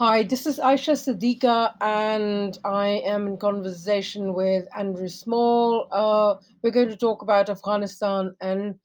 Hi, 0.00 0.22
this 0.22 0.46
is 0.46 0.58
Ayesha 0.58 0.92
Siddiqa, 0.92 1.74
and 1.82 2.56
I 2.64 3.02
am 3.04 3.26
in 3.26 3.36
conversation 3.36 4.32
with 4.32 4.66
Andrew 4.74 5.08
Small. 5.08 5.88
Uh, 5.92 6.36
we're 6.62 6.70
going 6.70 6.88
to 6.88 6.96
talk 6.96 7.20
about 7.20 7.50
Afghanistan 7.50 8.34
and 8.40 8.76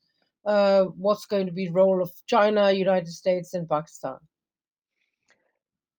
uh, 0.45 0.83
what's 0.97 1.25
going 1.25 1.45
to 1.45 1.53
be 1.53 1.67
the 1.67 1.71
role 1.71 2.01
of 2.01 2.11
China, 2.27 2.69
United 2.69 3.13
States, 3.13 3.53
and 3.53 3.69
Pakistan. 3.69 4.17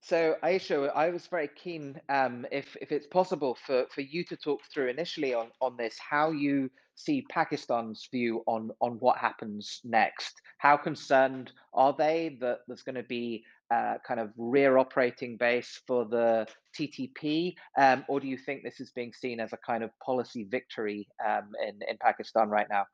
So 0.03 0.37
Ayesha, 0.43 0.93
I 0.95 1.09
was 1.09 1.27
very 1.29 1.49
keen, 1.49 1.99
um, 2.11 2.47
if 2.53 2.77
if 2.83 2.93
it's 2.93 3.07
possible 3.07 3.57
for 3.67 3.87
for 3.95 4.03
you 4.03 4.23
to 4.27 4.37
talk 4.37 4.61
through 4.71 4.89
initially 4.89 5.33
on 5.33 5.47
on 5.63 5.79
this, 5.79 5.97
how 5.99 6.31
you 6.31 6.71
see 6.95 7.25
Pakistan's 7.31 8.07
view 8.13 8.43
on 8.47 8.71
on 8.83 8.99
what 9.01 9.17
happens 9.17 9.81
next. 9.83 10.43
How 10.59 10.77
concerned 10.77 11.53
are 11.73 11.95
they 11.97 12.37
that 12.41 12.59
there's 12.69 12.83
going 12.83 12.97
to 12.97 13.03
be 13.03 13.45
uh, 13.71 13.95
kind 14.07 14.21
of 14.21 14.31
rear 14.37 14.79
operating 14.79 15.37
base 15.37 15.81
for 15.87 16.05
the 16.05 16.47
TTP, 16.79 17.55
um, 17.79 18.05
or 18.09 18.21
do 18.21 18.29
you 18.29 18.39
think 18.39 18.63
this 18.63 18.81
is 18.81 18.91
being 18.91 19.13
seen 19.13 19.41
as 19.41 19.53
a 19.53 19.59
kind 19.67 19.83
of 19.83 19.91
policy 20.05 20.47
victory 20.51 21.09
um, 21.27 21.51
in 21.67 21.81
in 21.89 21.97
Pakistan 22.01 22.49
right 22.49 22.69
now? 22.71 22.85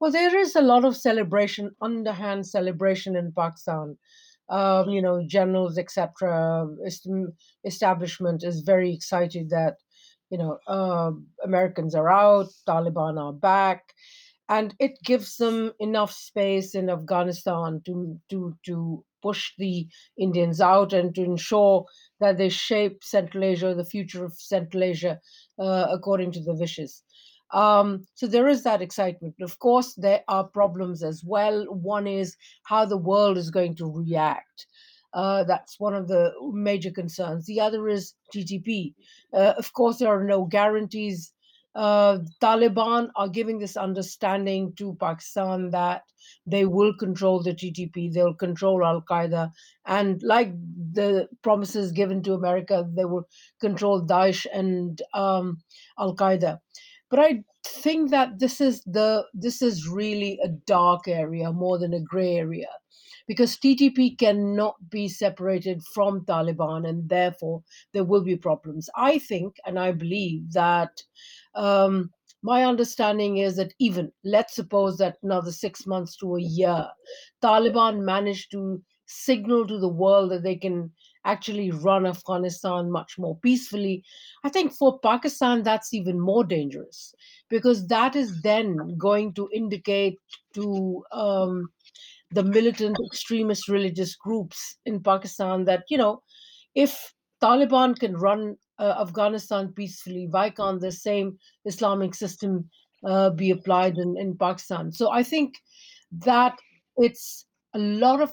Well, 0.00 0.10
there 0.10 0.36
is 0.38 0.56
a 0.56 0.62
lot 0.62 0.84
of 0.84 0.96
celebration, 0.96 1.72
underhand 1.80 2.46
celebration 2.46 3.16
in 3.16 3.32
Pakistan. 3.32 3.96
Um, 4.48 4.88
you 4.88 5.00
know, 5.00 5.22
generals, 5.26 5.78
etc. 5.78 6.66
est- 6.84 7.06
Establishment 7.64 8.42
is 8.42 8.60
very 8.62 8.92
excited 8.92 9.50
that 9.50 9.76
you 10.30 10.38
know 10.38 10.58
uh, 10.66 11.12
Americans 11.44 11.94
are 11.94 12.10
out, 12.10 12.48
Taliban 12.66 13.18
are 13.18 13.32
back, 13.32 13.94
and 14.48 14.74
it 14.80 14.98
gives 15.04 15.36
them 15.36 15.72
enough 15.78 16.12
space 16.12 16.74
in 16.74 16.90
Afghanistan 16.90 17.80
to 17.86 18.18
to 18.30 18.56
to 18.66 19.04
push 19.22 19.52
the 19.58 19.86
Indians 20.18 20.60
out 20.60 20.92
and 20.92 21.14
to 21.14 21.22
ensure 21.22 21.84
that 22.20 22.38
they 22.38 22.48
shape 22.48 23.02
Central 23.02 23.44
Asia, 23.44 23.74
the 23.74 23.84
future 23.84 24.24
of 24.24 24.34
Central 24.34 24.82
Asia, 24.82 25.18
uh, 25.58 25.86
according 25.90 26.32
to 26.32 26.40
the 26.40 26.54
wishes. 26.54 27.02
Um, 27.52 28.06
so 28.14 28.26
there 28.26 28.48
is 28.48 28.62
that 28.62 28.82
excitement. 28.82 29.34
Of 29.40 29.58
course, 29.58 29.94
there 29.94 30.22
are 30.28 30.44
problems 30.44 31.02
as 31.02 31.24
well. 31.24 31.64
One 31.64 32.06
is 32.06 32.36
how 32.64 32.84
the 32.84 32.96
world 32.96 33.36
is 33.36 33.50
going 33.50 33.74
to 33.76 33.86
react. 33.90 34.66
Uh, 35.12 35.42
that's 35.44 35.80
one 35.80 35.94
of 35.94 36.06
the 36.06 36.32
major 36.52 36.90
concerns. 36.90 37.46
The 37.46 37.60
other 37.60 37.88
is 37.88 38.14
TTP. 38.34 38.94
Uh, 39.34 39.54
of 39.58 39.72
course, 39.72 39.98
there 39.98 40.08
are 40.08 40.24
no 40.24 40.44
guarantees. 40.44 41.32
Uh, 41.74 42.18
Taliban 42.42 43.10
are 43.16 43.28
giving 43.28 43.58
this 43.58 43.76
understanding 43.76 44.72
to 44.76 44.96
Pakistan 45.00 45.70
that 45.70 46.02
they 46.46 46.64
will 46.64 46.92
control 46.94 47.42
the 47.42 47.54
TTP, 47.54 48.12
they'll 48.12 48.34
control 48.34 48.84
Al 48.84 49.02
Qaeda, 49.02 49.50
and 49.86 50.20
like 50.22 50.52
the 50.92 51.28
promises 51.42 51.92
given 51.92 52.22
to 52.22 52.34
America, 52.34 52.84
they 52.94 53.04
will 53.04 53.28
control 53.60 54.04
Daesh 54.04 54.46
and 54.52 55.00
um, 55.14 55.58
Al 55.98 56.16
Qaeda 56.16 56.58
but 57.10 57.18
i 57.18 57.42
think 57.66 58.10
that 58.10 58.38
this 58.38 58.60
is 58.60 58.82
the 58.84 59.24
this 59.34 59.60
is 59.60 59.88
really 59.88 60.38
a 60.42 60.48
dark 60.48 61.06
area 61.06 61.52
more 61.52 61.78
than 61.78 61.92
a 61.92 62.00
gray 62.00 62.36
area 62.36 62.68
because 63.26 63.58
ttp 63.58 64.16
cannot 64.18 64.76
be 64.88 65.08
separated 65.08 65.82
from 65.94 66.24
taliban 66.24 66.88
and 66.88 67.08
therefore 67.08 67.62
there 67.92 68.04
will 68.04 68.24
be 68.24 68.36
problems. 68.36 68.88
I 68.96 69.18
think 69.18 69.56
and 69.66 69.78
i 69.78 69.92
believe 69.92 70.52
that 70.52 71.02
um, 71.54 72.10
my 72.42 72.64
understanding 72.64 73.38
is 73.38 73.56
that 73.56 73.74
even 73.78 74.10
let's 74.24 74.54
suppose 74.54 74.96
that 74.98 75.16
another 75.22 75.52
six 75.52 75.86
months 75.86 76.16
to 76.16 76.36
a 76.36 76.40
year 76.40 76.86
taliban 77.42 78.02
managed 78.02 78.50
to 78.50 78.82
signal 79.06 79.66
to 79.66 79.78
the 79.78 79.88
world 79.88 80.30
that 80.30 80.42
they 80.42 80.56
can 80.56 80.90
actually 81.24 81.70
run 81.70 82.06
afghanistan 82.06 82.90
much 82.90 83.18
more 83.18 83.36
peacefully. 83.38 84.02
I 84.44 84.48
think 84.48 84.72
for 84.72 84.98
Pakistan, 85.00 85.62
that's 85.62 85.92
even 85.92 86.18
more 86.18 86.44
dangerous 86.44 87.14
because 87.48 87.86
that 87.88 88.16
is 88.16 88.40
then 88.42 88.96
going 88.96 89.34
to 89.34 89.50
indicate 89.52 90.16
to 90.54 91.04
um, 91.12 91.68
the 92.30 92.44
militant 92.44 92.96
extremist 93.04 93.68
religious 93.68 94.14
groups 94.14 94.76
in 94.86 95.02
Pakistan 95.02 95.64
that, 95.64 95.84
you 95.88 95.98
know, 95.98 96.22
if 96.74 97.12
Taliban 97.42 97.98
can 97.98 98.16
run 98.16 98.56
uh, 98.80 98.96
Afghanistan 99.00 99.72
peacefully, 99.72 100.26
why 100.30 100.50
can't 100.50 100.80
the 100.80 100.90
same 100.90 101.38
Islamic 101.66 102.14
system 102.14 102.68
uh, 103.04 103.30
be 103.30 103.50
applied 103.50 103.98
in, 103.98 104.16
in 104.18 104.36
Pakistan? 104.36 104.90
So 104.90 105.10
I 105.10 105.22
think 105.22 105.54
that 106.24 106.58
it's 106.96 107.46
a 107.74 107.78
lot 107.78 108.20
of 108.20 108.32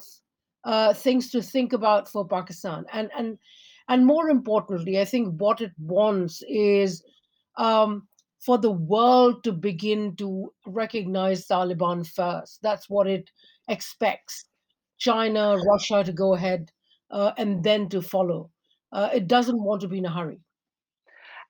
uh, 0.63 0.93
things 0.93 1.29
to 1.31 1.41
think 1.41 1.73
about 1.73 2.09
for 2.09 2.27
Pakistan. 2.27 2.85
And, 2.93 3.09
and, 3.17 3.37
and 3.89 4.05
more 4.05 4.29
importantly, 4.29 4.99
I 4.99 5.05
think 5.05 5.39
what 5.39 5.61
it 5.61 5.71
wants 5.77 6.41
is 6.47 7.03
um, 7.57 8.07
for 8.39 8.57
the 8.57 8.71
world 8.71 9.43
to 9.43 9.51
begin 9.51 10.15
to 10.15 10.53
recognize 10.65 11.45
Taliban 11.45 12.07
first. 12.07 12.59
That's 12.61 12.89
what 12.89 13.07
it 13.07 13.29
expects. 13.67 14.45
China, 14.97 15.57
Russia 15.57 16.03
to 16.03 16.13
go 16.13 16.35
ahead 16.35 16.71
uh, 17.11 17.31
and 17.37 17.63
then 17.63 17.89
to 17.89 18.01
follow. 18.01 18.49
Uh, 18.91 19.09
it 19.13 19.27
doesn't 19.27 19.61
want 19.61 19.81
to 19.81 19.87
be 19.87 19.97
in 19.97 20.05
a 20.05 20.09
hurry. 20.09 20.39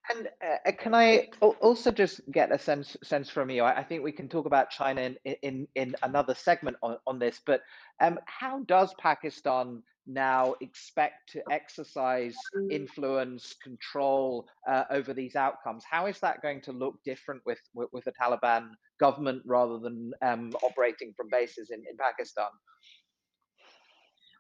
And 0.10 0.30
uh, 0.42 0.72
can 0.72 0.94
I 0.96 1.28
also 1.42 1.92
just 1.92 2.22
get 2.32 2.52
a 2.52 2.58
sense 2.58 2.96
sense 3.04 3.30
from 3.30 3.50
you? 3.50 3.64
I, 3.64 3.80
I 3.80 3.84
think 3.84 4.04
we 4.04 4.12
can 4.12 4.30
talk 4.30 4.46
about 4.46 4.70
China 4.70 5.02
in 5.02 5.18
in, 5.42 5.68
in 5.76 5.96
another 6.02 6.34
segment 6.34 6.78
on, 6.82 6.98
on 7.06 7.20
this, 7.20 7.42
but 7.46 7.62
um, 8.00 8.18
how 8.26 8.64
does 8.64 8.94
Pakistan 9.00 9.84
now 10.06 10.56
expect 10.62 11.30
to 11.34 11.44
exercise 11.52 12.34
influence, 12.72 13.54
control 13.62 14.48
uh, 14.68 14.86
over 14.92 15.14
these 15.14 15.36
outcomes? 15.36 15.84
How 15.90 16.06
is 16.06 16.20
that 16.20 16.42
going 16.42 16.62
to 16.62 16.72
look 16.72 16.96
different 17.04 17.42
with 17.46 17.60
with, 17.74 17.90
with 17.92 18.06
the 18.06 18.14
Taliban 18.14 18.70
government 19.02 19.42
rather 19.46 19.78
than 19.80 20.12
um, 20.22 20.54
operating 20.64 21.14
from 21.18 21.28
bases 21.30 21.70
in, 21.70 21.80
in 21.80 21.98
Pakistan? 21.98 22.48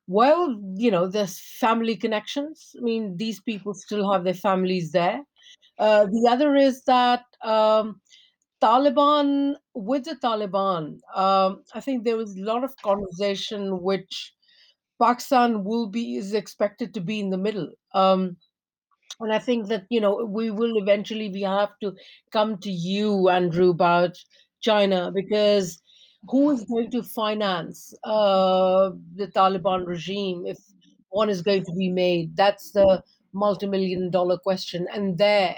Well, 0.07 0.57
you 0.75 0.89
know, 0.91 1.07
there's 1.07 1.39
family 1.39 1.95
connections. 1.95 2.75
I 2.77 2.81
mean, 2.81 3.17
these 3.17 3.41
people 3.41 3.73
still 3.73 4.09
have 4.11 4.23
their 4.23 4.33
families 4.33 4.91
there. 4.91 5.21
Uh, 5.79 6.05
the 6.05 6.27
other 6.29 6.55
is 6.55 6.83
that 6.85 7.23
um, 7.43 8.01
Taliban, 8.61 9.55
with 9.75 10.05
the 10.05 10.15
Taliban, 10.15 10.99
um, 11.15 11.63
I 11.75 11.81
think 11.81 12.05
there 12.05 12.17
was 12.17 12.37
a 12.37 12.43
lot 12.43 12.63
of 12.63 12.75
conversation 12.83 13.81
which 13.83 14.33
Pakistan 15.01 15.63
will 15.65 15.87
be 15.87 16.17
is 16.17 16.33
expected 16.33 16.93
to 16.95 17.01
be 17.01 17.19
in 17.19 17.31
the 17.31 17.37
middle. 17.37 17.71
Um, 17.93 18.37
and 19.19 19.33
I 19.33 19.39
think 19.39 19.67
that 19.67 19.85
you 19.89 19.99
know 20.01 20.25
we 20.25 20.51
will 20.51 20.77
eventually 20.77 21.29
we 21.29 21.41
have 21.41 21.71
to 21.81 21.95
come 22.31 22.57
to 22.59 22.71
you, 22.71 23.29
Andrew, 23.29 23.69
about 23.69 24.17
China 24.61 25.11
because 25.13 25.81
who 26.29 26.51
is 26.51 26.63
going 26.65 26.91
to 26.91 27.03
finance 27.03 27.93
uh, 28.03 28.91
the 29.15 29.27
Taliban 29.27 29.85
regime 29.85 30.45
if 30.45 30.57
one 31.09 31.29
is 31.29 31.41
going 31.41 31.63
to 31.65 31.73
be 31.73 31.89
made? 31.89 32.35
That's 32.35 32.71
the 32.71 33.03
multi-million 33.33 34.09
dollar 34.09 34.37
question. 34.37 34.87
And 34.93 35.17
there, 35.17 35.55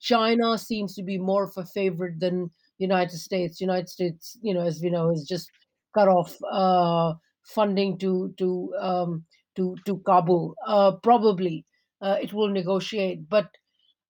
China 0.00 0.56
seems 0.58 0.94
to 0.94 1.02
be 1.02 1.18
more 1.18 1.44
of 1.44 1.52
a 1.56 1.64
favorite 1.64 2.18
than 2.18 2.50
United 2.78 3.18
States. 3.18 3.60
United 3.60 3.88
States, 3.88 4.38
you 4.42 4.54
know, 4.54 4.62
as 4.62 4.80
we 4.82 4.90
know, 4.90 5.10
is 5.10 5.26
just 5.28 5.50
cut 5.94 6.08
off 6.08 6.36
uh, 6.50 7.14
funding 7.44 7.98
to 7.98 8.34
to 8.38 8.72
um, 8.80 9.24
to 9.56 9.76
to 9.86 9.98
Kabul. 9.98 10.54
Uh, 10.66 10.92
probably 10.92 11.66
uh, 12.00 12.16
it 12.20 12.32
will 12.32 12.48
negotiate, 12.48 13.28
but 13.28 13.48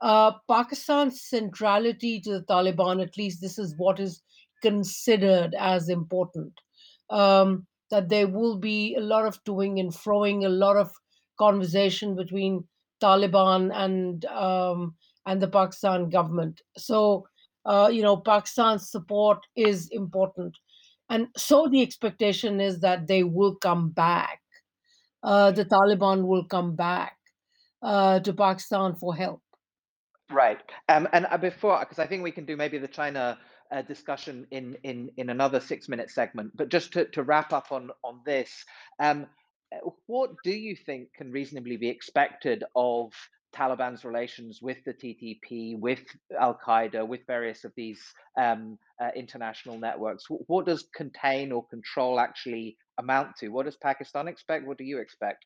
uh, 0.00 0.32
Pakistan's 0.48 1.22
centrality 1.22 2.20
to 2.20 2.32
the 2.38 2.44
Taliban, 2.44 3.02
at 3.02 3.18
least 3.18 3.40
this 3.40 3.58
is 3.58 3.74
what 3.76 4.00
is 4.00 4.22
considered 4.62 5.54
as 5.58 5.88
important. 5.88 6.52
Um, 7.10 7.66
that 7.90 8.08
there 8.08 8.28
will 8.28 8.56
be 8.56 8.94
a 8.94 9.00
lot 9.00 9.26
of 9.26 9.42
toing 9.44 9.80
and 9.80 9.92
froing, 9.92 10.44
a 10.44 10.48
lot 10.48 10.76
of 10.76 10.92
conversation 11.38 12.14
between 12.14 12.64
Taliban 13.02 13.72
and 13.74 14.24
um, 14.26 14.94
and 15.26 15.42
the 15.42 15.48
Pakistan 15.48 16.08
government. 16.08 16.60
So, 16.76 17.26
uh, 17.64 17.90
you 17.92 18.02
know, 18.02 18.16
Pakistan's 18.16 18.90
support 18.90 19.38
is 19.56 19.88
important, 19.90 20.56
and 21.08 21.28
so 21.36 21.68
the 21.68 21.82
expectation 21.82 22.60
is 22.60 22.80
that 22.80 23.06
they 23.06 23.24
will 23.24 23.56
come 23.56 23.90
back. 23.90 24.40
Uh, 25.22 25.50
the 25.50 25.64
Taliban 25.64 26.26
will 26.26 26.44
come 26.44 26.76
back 26.76 27.16
uh, 27.82 28.20
to 28.20 28.32
Pakistan 28.32 28.94
for 28.94 29.14
help. 29.14 29.42
Right. 30.30 30.58
Um, 30.88 31.08
and 31.12 31.26
uh, 31.26 31.36
before, 31.38 31.80
because 31.80 31.98
I 31.98 32.06
think 32.06 32.22
we 32.22 32.30
can 32.30 32.46
do 32.46 32.56
maybe 32.56 32.78
the 32.78 32.88
China 32.88 33.36
discussion 33.86 34.46
in 34.50 34.76
in 34.82 35.10
in 35.16 35.30
another 35.30 35.60
six 35.60 35.88
minute 35.88 36.10
segment, 36.10 36.56
but 36.56 36.68
just 36.68 36.92
to, 36.92 37.04
to 37.06 37.22
wrap 37.22 37.52
up 37.52 37.72
on 37.72 37.90
on 38.02 38.20
this, 38.24 38.64
um, 38.98 39.26
what 40.06 40.30
do 40.44 40.50
you 40.50 40.74
think 40.74 41.12
can 41.14 41.30
reasonably 41.30 41.76
be 41.76 41.88
expected 41.88 42.64
of 42.74 43.12
Taliban's 43.54 44.04
relations 44.04 44.60
with 44.62 44.78
the 44.84 44.94
TTP, 44.94 45.78
with 45.78 46.00
Al 46.38 46.58
Qaeda, 46.64 47.06
with 47.06 47.26
various 47.26 47.64
of 47.64 47.72
these 47.76 48.00
um, 48.36 48.78
uh, 49.00 49.10
international 49.16 49.78
networks? 49.78 50.24
What 50.28 50.66
does 50.66 50.88
contain 50.94 51.52
or 51.52 51.66
control 51.66 52.20
actually 52.20 52.76
amount 52.98 53.36
to? 53.36 53.48
What 53.48 53.66
does 53.66 53.76
Pakistan 53.76 54.28
expect? 54.28 54.66
What 54.66 54.78
do 54.78 54.84
you 54.84 54.98
expect? 54.98 55.44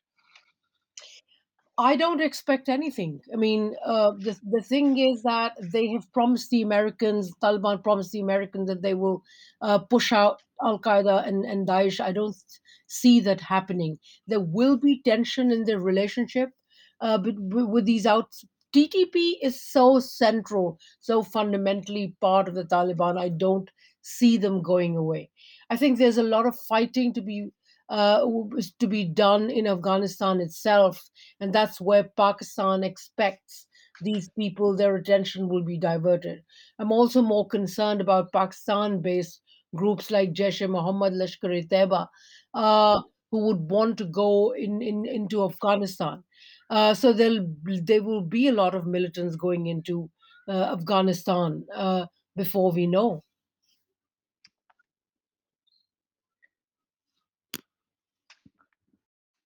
I 1.77 1.97
don't 1.97 2.21
expect 2.21 2.69
anything. 2.69 3.21
I 3.33 3.35
mean, 3.35 3.75
uh, 3.83 4.11
the 4.11 4.39
the 4.49 4.61
thing 4.61 4.97
is 4.97 5.23
that 5.23 5.53
they 5.61 5.87
have 5.89 6.11
promised 6.13 6.49
the 6.49 6.61
Americans, 6.61 7.33
Taliban 7.43 7.83
promised 7.83 8.11
the 8.13 8.21
Americans 8.21 8.67
that 8.69 8.81
they 8.81 8.93
will 8.93 9.23
uh, 9.61 9.79
push 9.79 10.13
out 10.13 10.41
Al 10.63 10.79
Qaeda 10.79 11.27
and, 11.27 11.43
and 11.45 11.67
Daesh. 11.67 11.99
I 11.99 12.13
don't 12.13 12.35
see 12.87 13.19
that 13.21 13.41
happening. 13.41 13.99
There 14.25 14.39
will 14.39 14.77
be 14.77 15.01
tension 15.03 15.51
in 15.51 15.65
their 15.65 15.79
relationship, 15.79 16.49
uh, 17.01 17.17
but 17.17 17.35
w- 17.49 17.67
with 17.67 17.85
these 17.85 18.05
outs. 18.05 18.45
TTP 18.71 19.37
is 19.41 19.61
so 19.61 19.99
central, 19.99 20.79
so 21.01 21.23
fundamentally 21.23 22.15
part 22.21 22.47
of 22.47 22.55
the 22.55 22.63
Taliban. 22.65 23.17
I 23.17 23.29
don't 23.29 23.69
see 24.01 24.37
them 24.37 24.61
going 24.61 24.95
away. 24.97 25.29
I 25.69 25.75
think 25.77 25.97
there's 25.97 26.17
a 26.17 26.23
lot 26.23 26.45
of 26.45 26.57
fighting 26.59 27.13
to 27.13 27.21
be 27.21 27.49
uh, 27.89 28.25
to 28.79 28.87
be 28.87 29.05
done 29.05 29.49
in 29.49 29.67
Afghanistan 29.67 30.41
itself 30.41 31.01
and 31.39 31.53
that's 31.53 31.79
where 31.79 32.05
Pakistan 32.17 32.83
expects 32.83 33.67
these 34.01 34.29
people, 34.29 34.75
their 34.75 34.95
attention 34.95 35.47
will 35.49 35.63
be 35.63 35.77
diverted. 35.77 36.43
I'm 36.79 36.91
also 36.91 37.21
more 37.21 37.47
concerned 37.47 38.01
about 38.01 38.31
Pakistan 38.33 39.01
based 39.01 39.41
groups 39.75 40.11
like 40.11 40.33
Jaish 40.33 40.61
e 40.61 40.67
Mohammed, 40.67 41.13
Lashkar 41.13 41.53
e 41.55 41.67
Taiba, 41.67 42.07
uh, 42.53 43.01
who 43.31 43.45
would 43.47 43.69
want 43.69 43.97
to 43.97 44.05
go 44.05 44.53
in, 44.53 44.81
in 44.81 45.05
into 45.05 45.43
Afghanistan. 45.43 46.23
Uh, 46.69 46.93
so 46.93 47.13
there'll 47.13 47.45
there 47.83 48.03
will 48.03 48.21
be 48.21 48.47
a 48.47 48.53
lot 48.53 48.75
of 48.75 48.85
militants 48.87 49.35
going 49.35 49.67
into 49.67 50.09
uh, 50.47 50.73
Afghanistan 50.77 51.65
uh, 51.73 52.05
before 52.35 52.71
we 52.71 52.87
know. 52.87 53.23